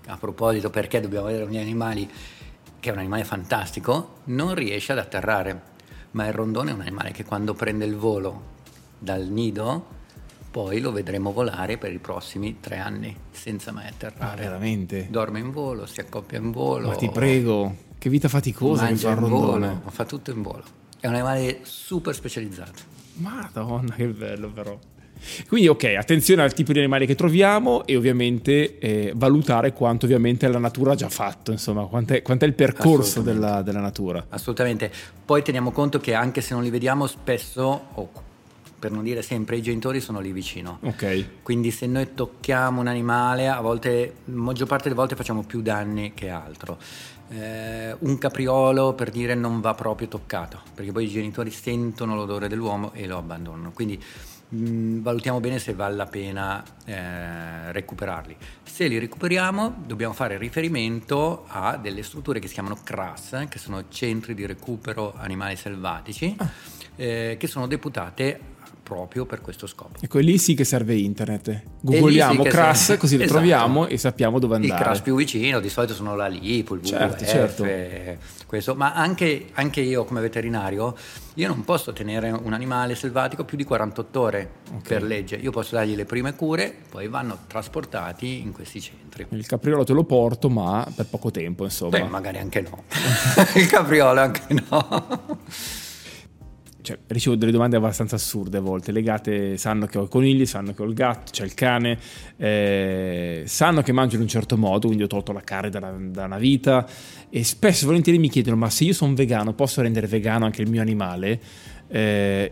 a 0.08 0.18
proposito 0.18 0.70
perché 0.70 1.00
dobbiamo 1.00 1.28
avere 1.28 1.48
gli 1.48 1.58
animali, 1.58 2.10
che 2.80 2.90
è 2.90 2.92
un 2.92 3.00
animale 3.00 3.24
fantastico, 3.24 4.16
non 4.26 4.54
riesce 4.56 4.92
ad 4.92 4.98
atterrare. 4.98 5.72
Ma 6.12 6.28
il 6.28 6.34
rondone 6.34 6.72
è 6.72 6.74
un 6.74 6.82
animale 6.82 7.12
che 7.12 7.24
quando 7.24 7.54
prende 7.54 7.86
il 7.86 7.96
volo 7.96 8.52
dal 9.00 9.24
nido, 9.24 9.86
poi 10.52 10.80
lo 10.82 10.92
vedremo 10.92 11.32
volare 11.32 11.78
per 11.78 11.92
i 11.92 11.98
prossimi 11.98 12.60
tre 12.60 12.78
anni 12.78 13.16
senza 13.32 13.72
mai 13.72 13.88
atterrare. 13.88 14.34
Ah, 14.34 14.36
veramente? 14.36 15.08
Dorme 15.10 15.40
in 15.40 15.50
volo, 15.52 15.88
si 15.88 16.00
accoppia 16.00 16.38
in 16.38 16.52
volo. 16.52 16.90
Ma 16.90 16.96
ti 16.96 17.10
prego, 17.10 17.76
che 18.04 18.10
vita 18.10 18.28
faticosa 18.28 18.84
Mangia 18.84 18.96
che 18.96 19.16
fa 19.16 19.22
il 19.22 19.30
rondone. 19.30 19.68
Volo, 19.68 19.90
fa 19.90 20.04
tutto 20.04 20.32
in 20.32 20.42
volo. 20.42 20.64
È 21.00 21.08
un 21.08 21.14
animale 21.14 21.60
super 21.62 22.14
specializzato. 22.14 22.82
Madonna, 23.14 23.96
che 23.96 24.08
bello 24.08 24.52
però. 24.52 24.78
Quindi 25.48 25.70
ok, 25.70 25.86
attenzione 25.98 26.42
al 26.42 26.52
tipo 26.52 26.74
di 26.74 26.80
animale 26.80 27.06
che 27.06 27.16
troviamo 27.16 27.86
e 27.86 27.96
ovviamente 27.96 28.78
eh, 28.78 29.14
valutare 29.16 29.72
quanto 29.72 30.06
ovviamente 30.06 30.50
la 30.50 30.60
natura 30.60 30.92
ha 30.92 30.96
già 30.96 31.08
fatto, 31.08 31.52
insomma, 31.52 31.86
quant'è, 31.86 32.22
quant'è 32.22 32.46
il 32.46 32.56
percorso 32.56 33.22
della, 33.22 33.62
della, 33.62 33.80
natura. 33.80 34.26
Assolutamente. 34.28 34.92
Poi 35.24 35.42
teniamo 35.42 35.72
conto 35.72 36.02
che 36.02 36.14
anche 36.14 36.42
se 36.42 36.54
non 36.54 36.62
li 36.62 36.70
vediamo 36.70 37.08
spesso, 37.08 37.86
o 37.94 38.10
per 38.84 38.92
non 38.92 39.06
dire 39.06 39.22
sempre, 39.22 39.56
i 39.56 39.62
genitori 39.62 40.02
sono 40.02 40.20
lì 40.20 40.34
vicino. 40.34 40.80
Ok. 40.82 41.42
Quindi 41.42 41.72
se 41.72 41.88
noi 41.88 42.14
tocchiamo 42.14 42.82
un 42.82 42.88
animale, 42.88 43.48
a 43.48 43.62
volte, 43.62 44.16
la 44.26 44.42
maggior 44.42 44.68
parte 44.68 44.84
delle 44.90 44.96
volte 44.96 45.16
facciamo 45.16 45.44
più 45.44 45.62
danni 45.62 46.14
che 46.14 46.28
altro 46.28 46.78
eh, 47.30 47.96
un 47.98 48.18
capriolo 48.18 48.92
per 48.92 49.10
dire 49.10 49.36
non 49.36 49.62
va 49.62 49.74
proprio 49.74 50.10
toccato, 50.10 50.60
perché 50.74 50.92
poi 50.92 51.06
i 51.06 51.08
genitori 51.08 51.50
sentono 51.50 52.14
l'odore 52.14 52.50
dell'uomo 52.50 52.92
e 52.92 53.08
lo 53.08 53.18
abbandonano. 53.18 53.72
Quindi 53.72 53.98
mh, 54.50 54.58
mm, 54.58 55.02
valutiamo 55.02 55.40
bene 55.40 55.60
se 55.60 55.74
vale 55.74 55.96
la 55.96 56.08
pena 56.08 56.62
eh, 56.84 57.72
recuperarli. 57.72 58.36
Se 58.64 58.86
li 58.88 59.00
recuperiamo 59.00 59.84
dobbiamo 59.86 60.14
fare 60.14 60.38
riferimento 60.38 61.46
a 61.48 61.78
delle 61.78 62.04
strutture 62.04 62.40
che 62.40 62.48
si 62.48 62.54
chiamano 62.54 62.80
CRAS, 62.84 63.46
che 63.48 63.60
sono 63.60 63.86
centri 63.88 64.34
di 64.34 64.46
recupero 64.46 65.14
animali 65.16 65.56
selvatici, 65.56 66.36
ah. 66.38 66.50
eh, 66.98 67.38
che 67.40 67.48
sono 67.48 67.66
deputate 67.66 68.52
proprio 68.84 69.26
per 69.26 69.42
questo 69.42 69.66
scopo. 69.66 69.98
Ecco, 70.02 70.20
lì 70.20 70.38
sì 70.38 70.54
che 70.54 70.66
serve 70.66 70.94
internet. 70.96 71.64
Googliamo 71.80 72.44
sì 72.44 72.50
CRAS, 72.50 72.84
serve. 72.84 73.02
così 73.02 73.18
lo 73.18 73.24
esatto. 73.24 73.38
troviamo 73.40 73.88
e 73.88 73.98
sappiamo 73.98 74.40
dove 74.40 74.56
andare. 74.56 74.74
Il 74.74 74.80
CRAS 74.80 75.02
più 75.02 75.16
vicino, 75.16 75.60
di 75.60 75.70
solito 75.70 75.94
sono 75.94 76.16
la 76.16 76.28
LIP, 76.28 76.70
il 76.72 76.84
certo, 76.84 77.24
WWF, 77.24 77.30
certo. 77.30 77.66
questo. 78.46 78.76
ma 78.76 78.94
anche, 78.94 79.48
anche, 79.54 79.82
io 79.82 80.04
come 80.04 80.20
veterinario, 80.22 80.96
io 81.36 81.48
non 81.48 81.64
posso 81.64 81.94
tenere 81.94 82.30
un 82.30 82.54
animale 82.54 82.96
selvatico 82.96 83.46
più 83.46 83.58
di 83.58 83.64
48 83.64 84.20
ore 84.20 84.52
okay. 84.68 84.82
per 84.84 85.04
legge, 85.04 85.36
io 85.38 85.52
posso 85.52 85.76
dargli 85.76 85.96
le 85.96 86.06
prime 86.06 86.36
cure, 86.36 86.76
poi 86.90 87.08
vanno 87.08 87.40
trasportati 87.48 88.42
in 88.42 88.52
questi 88.52 88.82
centri. 88.82 89.26
Il 89.30 89.48
capriolo 89.48 89.84
te 89.84 89.94
lo 89.94 90.04
porto, 90.04 90.50
ma 90.50 90.86
per 90.94 91.06
poco 91.08 91.32
tempo, 91.32 91.64
insomma. 91.64 91.98
Beh, 91.98 92.04
magari 92.04 92.38
anche 92.38 92.62
no. 92.62 92.84
il 93.56 93.66
capriolo 93.68 94.20
anche 94.20 94.54
no 94.70 95.42
cioè, 96.84 96.98
ricevo 97.08 97.36
delle 97.36 97.52
domande 97.52 97.78
abbastanza 97.78 98.18
assurde 98.18 98.58
a 98.58 98.62
volte, 98.62 98.92
legate, 98.92 99.58
sanno 99.58 99.86
che 99.86 99.98
ho 99.98 100.04
i 100.04 100.10
conigli, 100.10 100.46
sanno 100.46 100.74
che 100.74 100.82
ho 100.82 100.86
il 100.86 100.94
gatto, 100.94 101.32
c'è 101.32 101.38
cioè 101.38 101.46
il 101.46 101.54
cane, 101.54 101.98
eh, 102.36 103.44
sanno 103.46 103.82
che 103.82 103.94
mangio 103.94 104.18
in 104.18 104.24
un 104.24 104.28
certo 104.28 104.58
modo, 104.58 104.88
quindi 104.88 105.04
ho 105.04 105.08
tolto 105.08 105.32
la 105.32 105.42
carne 105.42 105.70
da, 105.70 105.80
da 105.98 106.26
una 106.26 106.38
vita 106.38 106.86
e 107.30 107.44
spesso 107.46 107.86
e 107.86 107.88
volentieri 107.88 108.20
mi 108.20 108.30
chiedono 108.30 108.58
ma 108.58 108.70
se 108.70 108.84
io 108.84 108.94
sono 108.94 109.16
vegano 109.16 109.54
posso 109.54 109.82
rendere 109.82 110.08
vegano 110.08 110.44
anche 110.46 110.62
il 110.62 110.70
mio 110.70 110.82
animale? 110.82 111.40
Eh, 111.88 112.52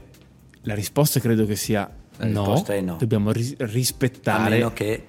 la 0.61 0.73
risposta 0.75 1.19
credo 1.19 1.45
che 1.45 1.57
sia 1.57 1.89
no, 2.19 2.63
no, 2.81 2.95
dobbiamo 2.97 3.31
ris- 3.31 3.55
rispettare... 3.57 4.45
A 4.45 4.49
meno 4.49 4.71
che 4.71 5.03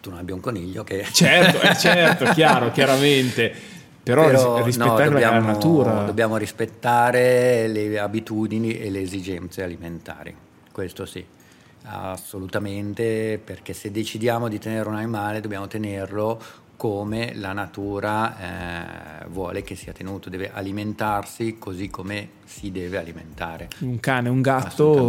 tu 0.00 0.10
non 0.10 0.18
abbia 0.18 0.34
un 0.34 0.40
coniglio 0.40 0.82
che... 0.82 1.06
Certo, 1.12 1.60
eh, 1.60 1.76
certo, 1.76 2.24
chiaro, 2.32 2.72
chiaramente 2.72 3.73
però, 4.04 4.26
Però 4.26 4.62
rispettare 4.62 5.04
no, 5.04 5.10
dobbiamo, 5.12 5.40
la 5.40 5.52
natura. 5.52 6.02
Dobbiamo 6.02 6.36
rispettare 6.36 7.66
le 7.68 7.98
abitudini 7.98 8.78
e 8.78 8.90
le 8.90 9.00
esigenze 9.00 9.62
alimentari, 9.62 10.36
questo 10.70 11.06
sì, 11.06 11.24
assolutamente, 11.84 13.40
perché 13.42 13.72
se 13.72 13.90
decidiamo 13.90 14.48
di 14.48 14.58
tenere 14.58 14.86
un 14.90 14.96
animale 14.96 15.40
dobbiamo 15.40 15.68
tenerlo 15.68 16.38
come 16.76 17.34
la 17.34 17.54
natura 17.54 19.22
eh, 19.22 19.26
vuole 19.28 19.62
che 19.62 19.74
sia 19.74 19.92
tenuto, 19.94 20.28
deve 20.28 20.50
alimentarsi 20.52 21.56
così 21.58 21.88
come 21.88 22.28
si 22.44 22.70
deve 22.70 22.98
alimentare. 22.98 23.70
Un 23.80 23.98
cane, 24.00 24.28
un 24.28 24.42
gatto... 24.42 25.02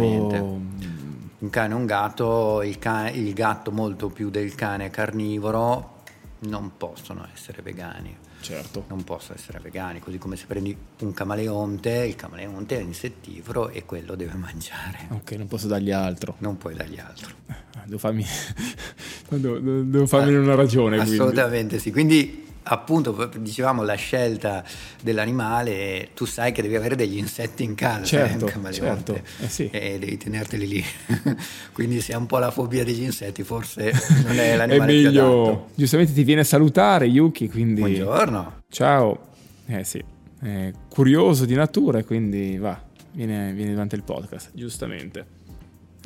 Un 1.38 1.50
cane, 1.50 1.74
un 1.74 1.84
gatto, 1.84 2.62
il, 2.62 2.78
cane, 2.78 3.10
il 3.10 3.34
gatto 3.34 3.70
molto 3.70 4.08
più 4.08 4.30
del 4.30 4.54
cane 4.54 4.88
carnivoro 4.88 5.96
non 6.40 6.72
possono 6.78 7.28
essere 7.32 7.60
vegani 7.60 8.24
certo. 8.54 8.84
non 8.88 9.04
possono 9.04 9.36
essere 9.36 9.58
vegani, 9.60 10.00
così 10.00 10.18
come 10.18 10.36
se 10.36 10.46
prendi 10.46 10.76
un 11.00 11.12
camaleonte, 11.12 11.90
il 11.90 12.16
camaleonte 12.16 12.78
è 12.78 12.80
insettivoro 12.80 13.68
e 13.70 13.84
quello 13.84 14.14
deve 14.14 14.34
mangiare. 14.38 15.08
Ok, 15.10 15.32
non 15.32 15.46
posso 15.46 15.66
dargli 15.66 15.90
altro. 15.90 16.36
Non 16.38 16.56
puoi 16.56 16.74
dargli 16.74 16.98
altro. 16.98 17.34
Eh, 17.48 17.54
devo 17.84 17.98
farmi, 17.98 18.24
devo, 19.28 19.58
devo 19.58 20.06
farmi 20.06 20.34
una 20.34 20.54
ragione. 20.54 20.98
Assolutamente 20.98 21.78
quindi. 21.78 21.82
sì, 21.82 21.90
quindi 21.92 22.45
appunto 22.68 23.30
dicevamo 23.38 23.82
la 23.82 23.94
scelta 23.94 24.64
dell'animale, 25.02 26.10
tu 26.14 26.24
sai 26.24 26.52
che 26.52 26.62
devi 26.62 26.74
avere 26.74 26.96
degli 26.96 27.16
insetti 27.16 27.62
in 27.62 27.74
casa, 27.74 28.04
certo, 28.04 28.46
eh, 28.46 28.72
certo. 28.72 29.14
Eh 29.14 29.48
sì. 29.48 29.68
e 29.70 29.98
devi 29.98 30.16
tenerteli 30.16 30.66
lì. 30.66 30.84
Quindi 31.72 32.00
se 32.00 32.12
hai 32.12 32.18
un 32.18 32.26
po' 32.26 32.38
la 32.38 32.50
fobia 32.50 32.84
degli 32.84 33.02
insetti, 33.02 33.42
forse 33.44 33.92
non 34.24 34.38
è 34.38 34.56
l'animale 34.56 34.92
è 34.92 35.02
meglio, 35.02 35.68
Giustamente 35.74 36.12
ti 36.12 36.24
viene 36.24 36.40
a 36.40 36.44
salutare 36.44 37.06
Yuki, 37.06 37.48
quindi... 37.48 37.80
Buongiorno. 37.80 38.62
Ciao. 38.68 39.34
Eh 39.66 39.84
sì, 39.84 40.02
è 40.40 40.72
curioso 40.88 41.44
di 41.44 41.54
natura, 41.54 42.02
quindi 42.04 42.56
va, 42.56 42.80
viene, 43.12 43.52
viene 43.52 43.72
durante 43.72 43.96
il 43.96 44.02
podcast, 44.02 44.50
giustamente. 44.54 45.35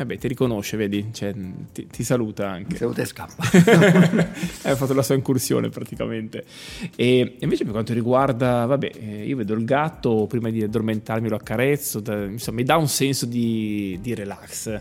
Vabbè, 0.00 0.16
ti 0.16 0.28
riconosce, 0.28 0.78
vedi, 0.78 1.10
cioè, 1.12 1.34
ti, 1.74 1.86
ti, 1.86 2.04
saluta 2.04 2.48
anche. 2.48 2.76
Saluta 2.76 3.02
e 3.02 3.04
scappa. 3.04 3.42
ha 4.70 4.74
fatto 4.74 4.94
la 4.94 5.02
sua 5.02 5.14
incursione 5.14 5.68
praticamente. 5.68 6.42
E 6.96 7.36
invece 7.38 7.64
per 7.64 7.72
quanto 7.72 7.92
riguarda, 7.92 8.64
vabbè, 8.64 8.92
eh, 8.94 9.26
io 9.26 9.36
vedo 9.36 9.52
il 9.52 9.66
gatto, 9.66 10.26
prima 10.26 10.48
di 10.48 10.62
addormentarmi 10.62 11.28
lo 11.28 11.36
accarezzo, 11.36 12.00
da, 12.00 12.24
insomma, 12.24 12.56
mi 12.56 12.64
dà 12.64 12.78
un 12.78 12.88
senso 12.88 13.26
di, 13.26 13.98
di 14.00 14.14
relax. 14.14 14.80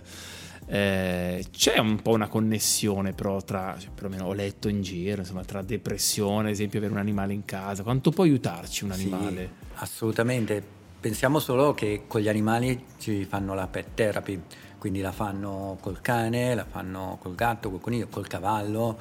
Eh, 0.67 1.43
c'è 1.51 1.79
un 1.79 2.01
po' 2.01 2.11
una 2.11 2.27
connessione 2.27 3.11
però 3.11 3.41
tra, 3.41 3.75
cioè, 3.77 3.89
perlomeno 3.93 4.27
ho 4.27 4.33
letto 4.33 4.69
in 4.69 4.81
giro, 4.81 5.19
insomma, 5.19 5.43
tra 5.43 5.61
depressione, 5.61 6.47
ad 6.47 6.53
esempio, 6.53 6.79
avere 6.79 6.93
un 6.93 6.99
animale 6.99 7.33
in 7.33 7.43
casa. 7.43 7.83
Quanto 7.83 8.11
può 8.11 8.23
aiutarci 8.23 8.85
un 8.85 8.91
animale? 8.91 9.41
Sì, 9.41 9.65
assolutamente. 9.79 10.77
Pensiamo 10.97 11.39
solo 11.39 11.73
che 11.73 12.03
con 12.07 12.21
gli 12.21 12.27
animali 12.29 12.85
ci 12.99 13.25
fanno 13.25 13.53
la 13.53 13.67
pet 13.67 13.87
therapy 13.93 14.41
quindi 14.79 15.01
la 15.01 15.11
fanno 15.11 15.77
col 15.79 16.01
cane, 16.01 16.55
la 16.55 16.65
fanno 16.65 17.19
col 17.21 17.35
gatto, 17.35 17.69
col 17.69 17.81
coniglio, 17.81 18.07
col 18.09 18.27
cavallo, 18.27 18.97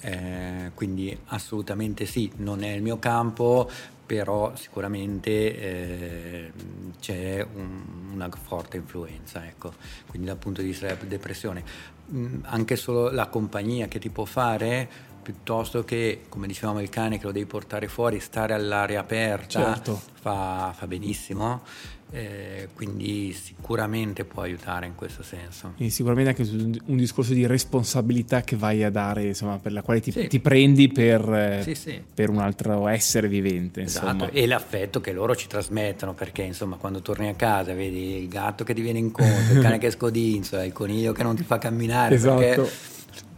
eh, 0.00 0.70
quindi 0.72 1.18
assolutamente 1.26 2.06
sì, 2.06 2.32
non 2.36 2.62
è 2.62 2.70
il 2.70 2.80
mio 2.80 2.98
campo, 2.98 3.68
però 4.06 4.54
sicuramente 4.54 5.30
eh, 5.30 6.52
c'è 7.00 7.44
un, 7.54 8.12
una 8.12 8.30
forte 8.30 8.76
influenza, 8.76 9.44
ecco. 9.44 9.74
quindi 10.06 10.28
dal 10.28 10.36
punto 10.36 10.62
di 10.62 10.68
vista 10.68 10.86
della 10.86 10.98
depressione. 11.02 11.64
Mm, 12.12 12.42
anche 12.44 12.76
solo 12.76 13.10
la 13.10 13.26
compagnia 13.26 13.88
che 13.88 13.98
ti 13.98 14.10
può 14.10 14.24
fare, 14.24 14.88
piuttosto 15.22 15.82
che, 15.82 16.26
come 16.28 16.46
dicevamo, 16.46 16.80
il 16.80 16.88
cane 16.88 17.18
che 17.18 17.24
lo 17.24 17.32
devi 17.32 17.46
portare 17.46 17.88
fuori, 17.88 18.20
stare 18.20 18.54
all'aria 18.54 19.00
aperta, 19.00 19.74
certo. 19.74 20.00
fa, 20.20 20.72
fa 20.72 20.86
benissimo 20.86 21.62
eh, 22.10 22.68
quindi 22.74 23.32
sicuramente 23.32 24.24
può 24.24 24.42
aiutare 24.42 24.86
in 24.86 24.94
questo 24.94 25.22
senso. 25.22 25.74
E 25.76 25.90
sicuramente 25.90 26.30
anche 26.30 26.80
un 26.86 26.96
discorso 26.96 27.32
di 27.32 27.46
responsabilità 27.46 28.42
che 28.42 28.56
vai 28.56 28.84
a 28.84 28.90
dare, 28.90 29.24
insomma, 29.24 29.58
per 29.58 29.72
la 29.72 29.82
quale 29.82 30.00
ti, 30.00 30.12
sì. 30.12 30.28
ti 30.28 30.38
prendi 30.38 30.88
per, 30.88 31.28
eh, 31.32 31.62
sì, 31.62 31.74
sì. 31.74 32.00
per, 32.14 32.30
un 32.30 32.38
altro 32.38 32.86
essere 32.86 33.28
vivente. 33.28 33.82
Esatto, 33.82 34.30
e 34.30 34.46
l'affetto 34.46 35.00
che 35.00 35.12
loro 35.12 35.34
ci 35.34 35.48
trasmettono, 35.48 36.14
perché 36.14 36.42
insomma 36.42 36.76
quando 36.76 37.00
torni 37.02 37.28
a 37.28 37.34
casa 37.34 37.74
vedi 37.74 38.22
il 38.22 38.28
gatto 38.28 38.62
che 38.62 38.72
ti 38.72 38.82
viene 38.82 38.98
incontro, 38.98 39.54
il 39.54 39.60
cane 39.60 39.78
che 39.78 39.90
scodinzola, 39.92 40.64
il 40.64 40.72
coniglio 40.72 41.12
che 41.12 41.22
non 41.24 41.34
ti 41.34 41.42
fa 41.42 41.58
camminare, 41.58 42.14
esatto. 42.14 42.38
perché, 42.38 42.70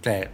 cioè, 0.00 0.30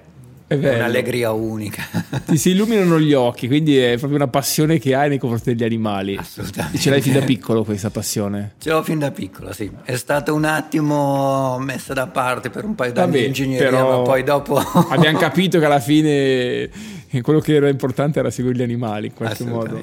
un'allegria 0.55 1.33
unica. 1.33 1.83
Ti 2.27 2.37
si 2.37 2.51
illuminano 2.51 2.99
gli 3.01 3.13
occhi, 3.13 3.47
quindi 3.47 3.77
è 3.77 3.97
proprio 3.97 4.17
una 4.17 4.29
passione 4.29 4.79
che 4.79 4.95
hai 4.95 5.09
nei 5.09 5.19
confronti 5.19 5.55
degli 5.55 5.65
animali. 5.65 6.17
Assolutamente. 6.17 6.77
E 6.77 6.81
ce 6.81 6.91
l'hai 6.91 7.01
fin 7.01 7.13
da 7.13 7.21
piccolo 7.21 7.65
questa 7.65 7.91
passione? 7.91 8.55
Ce 8.59 8.71
l'ho 8.71 8.83
fin 8.83 8.99
da 8.99 9.11
piccolo, 9.11 9.53
sì. 9.53 9.71
È 9.83 9.97
stata 9.97 10.33
un 10.33 10.45
attimo 10.45 11.59
messa 11.59 11.93
da 11.93 12.07
parte 12.07 12.51
per 12.51 12.65
un 12.65 12.75
paio 12.75 12.93
d'anni 12.93 13.07
Vabbè, 13.07 13.21
di 13.21 13.27
ingegneria, 13.27 13.71
però 13.71 13.99
ma 13.99 14.03
poi 14.03 14.23
dopo... 14.23 14.57
abbiamo 14.89 15.19
capito 15.19 15.59
che 15.59 15.65
alla 15.65 15.81
fine 15.81 16.71
quello 17.23 17.41
che 17.41 17.55
era 17.55 17.69
importante 17.69 18.19
era 18.19 18.31
seguire 18.31 18.59
gli 18.59 18.63
animali 18.63 19.07
in 19.09 19.15
qualche 19.15 19.45
modo. 19.45 19.83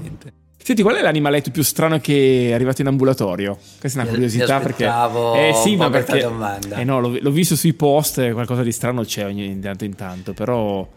Senti, 0.63 0.83
qual 0.83 0.95
è 0.95 1.01
l'animaletto 1.01 1.49
più 1.49 1.63
strano 1.63 1.99
che 1.99 2.49
è 2.49 2.53
arrivato 2.53 2.81
in 2.81 2.87
ambulatorio? 2.87 3.57
Questa 3.79 3.99
è 3.99 4.03
una 4.03 4.11
curiosità 4.11 4.59
perché. 4.59 4.85
Eh 4.85 5.53
sì, 5.55 5.75
ma 5.75 5.89
perché. 5.89 6.29
Eh 6.75 6.83
no, 6.83 6.99
l'ho, 6.99 7.17
l'ho, 7.19 7.31
visto 7.31 7.55
sui 7.55 7.73
post, 7.73 8.31
qualcosa 8.31 8.61
di 8.61 8.71
strano 8.71 9.03
c'è 9.03 9.25
ogni 9.25 9.59
tanto 9.59 9.85
in 9.85 9.95
tanto, 9.95 10.33
però. 10.33 10.87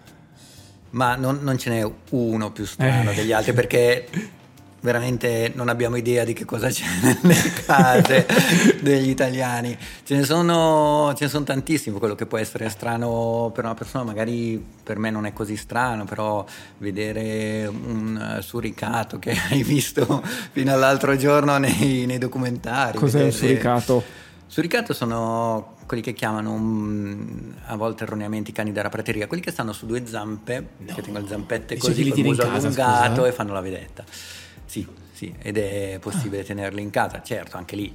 Ma 0.91 1.17
non, 1.17 1.41
non 1.43 1.59
ce 1.59 1.71
n'è 1.71 1.93
uno 2.11 2.53
più 2.53 2.65
strano 2.65 3.11
eh. 3.11 3.15
degli 3.15 3.33
altri 3.33 3.53
perché 3.53 4.07
veramente 4.85 5.51
non 5.55 5.71
abbiamo 5.71 5.97
idea 5.97 6.25
di 6.25 6.35
che 6.35 6.45
cosa 6.45 6.69
c'è 6.69 6.85
nelle 7.23 7.53
case 7.65 8.27
degli 8.83 9.09
italiani. 9.09 9.77
Ce 10.05 10.15
ne, 10.15 10.25
sono, 10.25 11.13
ce 11.17 11.25
ne 11.25 11.31
sono 11.31 11.45
tantissimi, 11.45 11.99
quello 11.99 12.15
che 12.15 12.27
può 12.27 12.37
essere 12.37 12.69
strano 12.69 13.51
per 13.55 13.65
una 13.65 13.73
persona, 13.73 14.05
magari 14.05 14.63
per 14.83 14.99
me 14.99 15.11
non 15.11 15.25
è 15.25 15.33
così 15.33 15.57
strano, 15.57 16.05
però 16.05 16.45
vedere 16.79 17.67
un 17.67 18.39
suricato 18.43 19.19
che 19.19 19.35
hai 19.51 19.63
visto 19.63 20.23
fino 20.53 20.73
all'altro 20.73 21.17
giorno 21.17 21.57
nei, 21.57 22.05
nei 22.05 22.19
documentari. 22.19 22.99
Cos'è 22.99 23.19
vedere... 23.19 23.31
un 23.31 23.37
suricato? 23.39 24.05
Suricato 24.47 24.93
sono 24.93 25.77
quelli 25.87 26.03
che 26.03 26.13
chiamano 26.13 26.53
a 27.65 27.77
volte 27.77 28.05
erroneamente 28.05 28.51
i 28.51 28.53
cani 28.53 28.71
della 28.71 28.91
prateria, 28.91 29.27
quelli 29.27 29.43
che 29.43 29.51
stanno 29.51 29.73
su 29.73 29.87
due 29.87 30.07
zampe, 30.07 30.69
no. 30.77 30.95
che 30.95 31.01
tengono 31.01 31.25
le 31.25 31.31
zampette 31.31 31.79
così, 31.79 32.07
con 32.07 32.19
il 32.19 32.25
muso 32.25 32.43
allungato 32.43 33.15
scusa. 33.15 33.27
e 33.27 33.33
fanno 33.33 33.55
la 33.55 33.61
vedetta. 33.63 34.05
Sì, 34.65 34.87
sì, 35.13 35.35
ed 35.39 35.57
è 35.59 35.99
possibile 36.01 36.43
ah. 36.43 36.45
tenerli 36.45 36.83
in 36.83 36.91
casa. 36.91 37.23
Certo, 37.23 37.57
anche 37.57 37.77
lì 37.77 37.95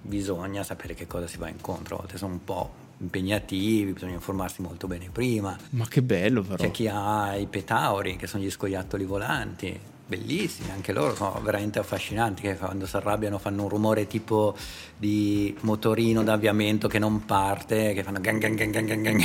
bisogna 0.00 0.62
sapere 0.62 0.94
che 0.94 1.06
cosa 1.06 1.26
si 1.26 1.38
va 1.38 1.48
incontro. 1.48 1.96
A 1.96 1.98
volte 2.00 2.16
sono 2.16 2.32
un 2.32 2.44
po' 2.44 2.84
impegnativi, 2.98 3.92
bisogna 3.92 4.14
informarsi 4.14 4.62
molto 4.62 4.86
bene 4.86 5.08
prima. 5.10 5.56
Ma 5.70 5.86
che 5.86 6.02
bello 6.02 6.42
però. 6.42 6.56
C'è 6.56 6.70
chi 6.70 6.88
ha 6.88 7.36
i 7.36 7.46
petauri, 7.46 8.16
che 8.16 8.26
sono 8.26 8.42
gli 8.42 8.50
scoiattoli 8.50 9.04
volanti, 9.04 9.78
bellissimi, 10.06 10.70
anche 10.70 10.92
loro 10.92 11.16
sono 11.16 11.40
veramente 11.42 11.80
affascinanti, 11.80 12.42
che 12.42 12.56
quando 12.56 12.86
si 12.86 12.94
arrabbiano 12.94 13.38
fanno 13.38 13.64
un 13.64 13.68
rumore 13.68 14.06
tipo 14.06 14.56
di 14.96 15.54
motorino 15.60 16.22
d'avviamento 16.22 16.86
che 16.86 17.00
non 17.00 17.24
parte, 17.24 17.92
che 17.92 18.04
fanno 18.04 18.20
gang 18.20 18.38
gang 18.38 18.54
gang 18.54 18.86
gang 18.86 19.02
gang. 19.02 19.24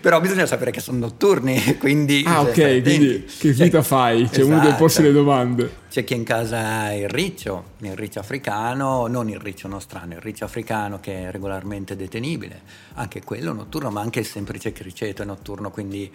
Però 0.00 0.20
bisogna 0.20 0.46
sapere 0.46 0.70
che 0.70 0.80
sono 0.80 0.98
notturni, 0.98 1.76
quindi... 1.78 2.22
Ah 2.24 2.42
ok, 2.42 2.82
quindi 2.82 3.24
che 3.24 3.50
vita 3.50 3.82
fai? 3.82 4.28
C'è 4.28 4.40
esatto. 4.40 4.46
uno 4.46 4.60
che 4.60 4.74
porsi 4.74 5.02
le 5.02 5.12
domande. 5.12 5.86
C'è 5.90 6.04
chi 6.04 6.14
in 6.14 6.22
casa 6.22 6.58
ha 6.58 6.94
il 6.94 7.08
riccio, 7.08 7.70
il 7.78 7.96
riccio 7.96 8.20
africano, 8.20 9.08
non 9.08 9.28
il 9.28 9.40
riccio 9.40 9.66
nostrano, 9.66 10.12
il 10.12 10.20
riccio 10.20 10.44
africano 10.44 11.00
che 11.00 11.26
è 11.26 11.30
regolarmente 11.32 11.96
detenibile, 11.96 12.60
anche 12.94 13.24
quello 13.24 13.52
notturno, 13.52 13.90
ma 13.90 14.00
anche 14.00 14.20
il 14.20 14.26
semplice 14.26 14.70
criceto 14.70 15.22
è 15.22 15.24
notturno, 15.24 15.70
quindi 15.70 16.10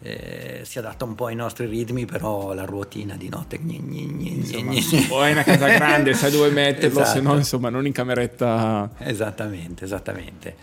eh, 0.00 0.60
si 0.62 0.78
adatta 0.78 1.04
un 1.04 1.14
po' 1.14 1.26
ai 1.26 1.34
nostri 1.34 1.66
ritmi, 1.66 2.04
però 2.04 2.54
la 2.54 2.64
ruotina 2.64 3.16
di 3.16 3.28
notte. 3.28 3.58
Gni, 3.58 3.80
gni, 3.80 4.06
gni, 4.06 4.36
insomma, 4.36 4.72
o 5.14 5.24
è 5.24 5.32
una 5.32 5.42
casa 5.42 5.68
grande, 5.74 6.14
sai 6.14 6.30
dove 6.30 6.50
metterlo, 6.50 7.00
esatto. 7.00 7.18
se 7.18 7.20
no, 7.20 7.34
insomma, 7.34 7.68
non 7.68 7.86
in 7.86 7.92
cameretta. 7.92 8.90
Esattamente, 8.98 9.84
esattamente. 9.84 10.56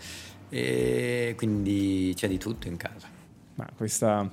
E 0.48 1.34
quindi 1.36 2.12
c'è 2.16 2.28
di 2.28 2.38
tutto 2.38 2.68
in 2.68 2.76
casa. 2.76 3.08
Ma 3.54 3.68
questa 3.76 4.28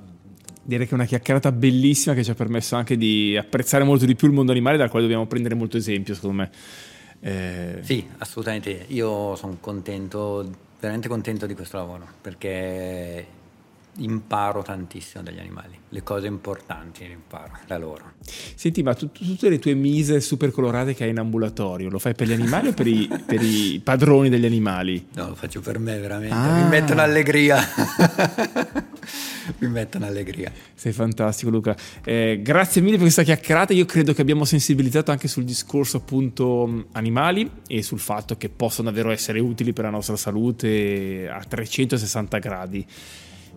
direi 0.66 0.86
che 0.86 0.92
è 0.92 0.96
una 0.96 1.06
chiacchierata 1.06 1.52
bellissima 1.52 2.16
che 2.16 2.24
ci 2.24 2.32
ha 2.32 2.36
permesso 2.36 2.78
anche 2.78 2.96
di 2.96 3.36
apprezzare 3.38 3.84
molto 3.84 4.06
di 4.06 4.16
più 4.16 4.28
il 4.28 4.34
mondo 4.34 4.52
animale, 4.52 4.78
dal 4.78 4.90
quale 4.90 5.04
dobbiamo 5.04 5.28
prendere 5.28 5.56
molto 5.56 5.78
esempio, 5.78 6.14
secondo 6.14 6.38
me. 6.38 6.50
Eh... 7.20 7.80
Sì, 7.82 8.08
assolutamente. 8.20 8.86
Io 8.88 9.36
sono 9.36 9.58
contento, 9.60 10.50
veramente 10.80 11.10
contento 11.10 11.46
di 11.46 11.54
questo 11.56 11.78
lavoro, 11.78 12.08
perché 12.22 13.26
imparo 13.98 14.64
tantissimo 14.64 15.24
dagli 15.24 15.40
animali, 15.40 15.78
le 15.90 16.04
cose 16.04 16.28
importanti 16.28 17.06
le 17.06 17.14
imparo 17.14 17.60
da 17.68 17.78
loro. 17.78 18.14
Senti, 18.56 18.82
ma 18.82 18.94
tu, 18.96 19.12
tutte 19.12 19.50
le 19.50 19.60
tue 19.60 19.74
mise 19.76 20.20
super 20.20 20.52
colorate 20.52 20.96
che 20.96 21.04
hai 21.04 21.12
in 21.12 21.20
ambulatorio, 21.20 21.90
lo 21.90 22.00
fai 22.00 22.16
per 22.16 22.28
gli 22.28 22.34
animali 22.34 22.70
o 22.70 22.74
per 22.74 22.88
i, 22.88 23.08
per 23.26 23.42
i 23.42 23.80
padroni 23.84 24.30
degli 24.30 24.46
animali? 24.46 25.08
No, 25.14 25.30
lo 25.30 25.36
faccio 25.36 25.62
per 25.62 25.78
me 25.80 26.00
veramente, 26.00 26.34
ah. 26.34 26.64
mi 26.64 26.70
mettono 26.70 27.02
allegria. 27.02 27.60
mi 29.60 29.68
mettono 29.68 30.06
allegria. 30.06 30.52
Sei 30.74 30.92
fantastico 30.92 31.52
Luca. 31.52 31.76
Eh, 32.04 32.40
grazie 32.42 32.82
mille 32.82 32.94
per 32.94 33.04
questa 33.04 33.24
chiacchierata, 33.24 33.74
io 33.74 33.86
credo 33.86 34.14
che 34.14 34.22
abbiamo 34.22 34.46
sensibilizzato 34.46 35.12
anche 35.12 35.28
sul 35.28 35.44
discorso 35.44 35.98
appunto 35.98 36.88
animali 36.94 37.50
e 37.68 37.84
sul 37.84 38.00
fatto 38.00 38.38
che 38.38 38.50
possono 38.50 38.90
davvero 38.90 39.12
essere 39.12 39.40
utili 39.40 39.74
per 39.74 39.84
la 39.84 39.92
nostra 39.92 40.16
salute 40.16 41.30
a 41.30 41.44
360 41.44 42.38
gradi 42.40 42.88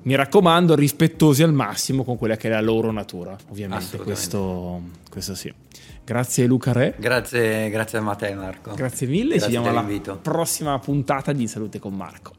mi 0.06 0.14
raccomando, 0.14 0.75
rispettosi 0.75 1.42
al 1.42 1.52
massimo 1.52 2.04
con 2.04 2.16
quella 2.16 2.36
che 2.36 2.46
è 2.46 2.50
la 2.50 2.60
loro 2.60 2.92
natura, 2.92 3.36
ovviamente. 3.50 3.96
Questo, 3.98 4.80
questo 5.10 5.34
sì. 5.34 5.52
Grazie 6.04 6.46
Luca 6.46 6.72
Re. 6.72 6.94
Grazie, 6.96 7.68
grazie 7.70 7.98
a 7.98 8.14
te 8.14 8.32
Marco. 8.34 8.72
Grazie 8.75 9.08
mille, 9.08 9.36
grazie 9.36 9.50
ci 9.50 9.56
vediamo 9.56 9.78
alla 9.78 10.16
prossima 10.16 10.78
puntata 10.78 11.32
di 11.32 11.48
Salute 11.48 11.80
con 11.80 11.94
Marco. 11.94 12.32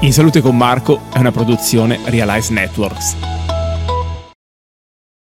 In 0.00 0.12
Salute 0.12 0.40
con 0.40 0.56
Marco 0.56 1.02
è 1.12 1.18
una 1.18 1.30
produzione 1.30 2.00
Realize 2.06 2.52
Networks. 2.52 3.35